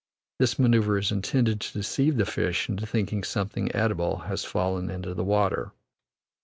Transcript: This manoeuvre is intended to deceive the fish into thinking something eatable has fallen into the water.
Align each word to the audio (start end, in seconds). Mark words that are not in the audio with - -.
This 0.39 0.57
manoeuvre 0.57 0.97
is 0.99 1.11
intended 1.11 1.61
to 1.61 1.73
deceive 1.73 2.17
the 2.17 2.25
fish 2.25 2.67
into 2.69 2.87
thinking 2.87 3.23
something 3.23 3.67
eatable 3.67 4.21
has 4.25 4.43
fallen 4.43 4.89
into 4.89 5.13
the 5.13 5.23
water. 5.23 5.73